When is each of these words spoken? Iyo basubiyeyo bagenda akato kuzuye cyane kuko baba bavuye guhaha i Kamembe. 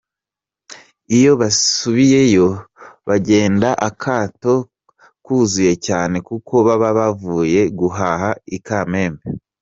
Iyo 1.17 1.31
basubiyeyo 1.41 2.47
bagenda 3.07 3.69
akato 3.89 4.53
kuzuye 5.25 5.73
cyane 5.87 6.15
kuko 6.27 6.53
baba 6.67 6.89
bavuye 6.99 7.61
guhaha 7.79 8.29
i 8.57 8.59
Kamembe. 8.67 9.23